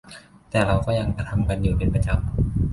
[0.49, 2.19] แต่เราก็ยังกระทำกันอยู่เป็นประจำ